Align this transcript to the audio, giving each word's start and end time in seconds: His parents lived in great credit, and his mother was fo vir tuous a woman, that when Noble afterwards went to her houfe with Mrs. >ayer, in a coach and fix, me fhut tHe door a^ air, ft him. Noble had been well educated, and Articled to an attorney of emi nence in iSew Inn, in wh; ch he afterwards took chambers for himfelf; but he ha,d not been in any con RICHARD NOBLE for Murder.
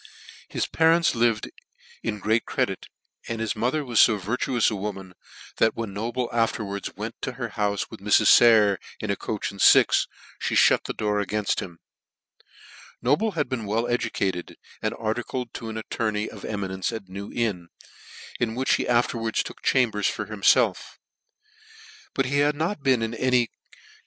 His 0.49 0.65
parents 0.65 1.13
lived 1.13 1.51
in 2.01 2.17
great 2.17 2.43
credit, 2.47 2.87
and 3.27 3.39
his 3.39 3.55
mother 3.55 3.85
was 3.85 4.03
fo 4.03 4.17
vir 4.17 4.35
tuous 4.35 4.71
a 4.71 4.75
woman, 4.75 5.13
that 5.57 5.75
when 5.75 5.93
Noble 5.93 6.27
afterwards 6.33 6.95
went 6.95 7.21
to 7.21 7.33
her 7.33 7.49
houfe 7.49 7.85
with 7.91 7.99
Mrs. 7.99 8.41
>ayer, 8.41 8.79
in 8.99 9.11
a 9.11 9.15
coach 9.15 9.51
and 9.51 9.61
fix, 9.61 10.07
me 10.49 10.55
fhut 10.57 10.85
tHe 10.85 10.97
door 10.97 11.23
a^ 11.23 11.31
air, 11.31 11.43
ft 11.43 11.59
him. 11.59 11.77
Noble 12.99 13.33
had 13.33 13.47
been 13.47 13.65
well 13.67 13.87
educated, 13.87 14.57
and 14.81 14.95
Articled 14.97 15.53
to 15.53 15.69
an 15.69 15.77
attorney 15.77 16.27
of 16.27 16.41
emi 16.41 16.71
nence 16.75 16.91
in 16.91 17.05
iSew 17.05 17.31
Inn, 17.37 17.67
in 18.39 18.55
wh; 18.55 18.63
ch 18.65 18.73
he 18.77 18.87
afterwards 18.87 19.43
took 19.43 19.61
chambers 19.61 20.07
for 20.07 20.25
himfelf; 20.25 20.97
but 22.15 22.25
he 22.25 22.41
ha,d 22.41 22.57
not 22.57 22.81
been 22.81 23.03
in 23.03 23.13
any 23.13 23.19
con 23.19 23.29
RICHARD 23.29 23.33
NOBLE 23.33 23.49
for 23.51 23.79
Murder. 23.83 23.89